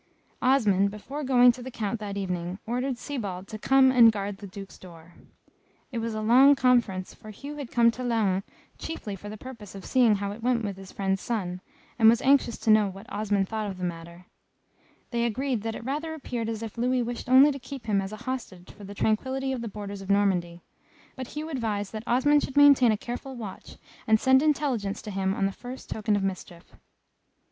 Osmond, 0.41 0.89
before 0.89 1.23
going 1.23 1.51
to 1.51 1.61
the 1.61 1.69
Count 1.69 1.99
that 1.99 2.17
evening, 2.17 2.57
ordered 2.65 2.97
Sybald 2.97 3.45
to 3.49 3.59
come 3.59 3.91
and 3.91 4.11
guard 4.11 4.37
the 4.37 4.47
Duke's 4.47 4.79
door. 4.79 5.13
It 5.91 5.99
was 5.99 6.15
a 6.15 6.21
long 6.23 6.55
conference, 6.55 7.13
for 7.13 7.29
Hugh 7.29 7.57
had 7.57 7.69
come 7.71 7.91
to 7.91 8.03
Laon 8.03 8.41
chiefly 8.79 9.15
for 9.15 9.29
the 9.29 9.37
purpose 9.37 9.75
of 9.75 9.85
seeing 9.85 10.15
how 10.15 10.31
it 10.31 10.41
went 10.41 10.63
with 10.63 10.75
his 10.75 10.91
friend's 10.91 11.21
son, 11.21 11.61
and 11.99 12.09
was 12.09 12.19
anxious 12.23 12.57
to 12.61 12.71
know 12.71 12.87
what 12.87 13.05
Osmond 13.13 13.47
thought 13.47 13.69
of 13.69 13.77
the 13.77 13.83
matter. 13.83 14.25
They 15.11 15.23
agreed 15.23 15.61
that 15.61 15.75
at 15.75 15.83
present 15.83 16.01
there 16.01 16.01
did 16.01 16.01
not 16.01 16.01
seem 16.01 16.01
to 16.01 16.01
be 16.01 16.01
any 16.01 16.01
evil 16.01 16.01
intended, 16.01 16.01
and 16.01 16.01
that 16.01 16.01
it 16.01 16.07
rather 16.07 16.13
appeared 16.15 16.49
as 16.49 16.63
if 16.63 16.77
Louis 16.79 17.01
wished 17.03 17.29
only 17.29 17.51
to 17.51 17.59
keep 17.59 17.85
him 17.85 18.01
as 18.01 18.11
a 18.11 18.23
hostage 18.25 18.71
for 18.71 18.83
the 18.83 18.95
tranquillity 18.95 19.51
of 19.53 19.61
the 19.61 19.67
borders 19.67 20.01
of 20.01 20.09
Normandy; 20.09 20.63
but 21.15 21.27
Hugh 21.27 21.49
advised 21.49 21.93
that 21.93 22.07
Osmond 22.07 22.41
should 22.41 22.57
maintain 22.57 22.91
a 22.91 22.97
careful 22.97 23.35
watch, 23.35 23.75
and 24.07 24.19
send 24.19 24.41
intelligence 24.41 24.99
to 25.03 25.11
him 25.11 25.35
on 25.35 25.45
the 25.45 25.51
first 25.51 25.91
token 25.91 26.15
of 26.15 26.23
mischief. 26.23 26.75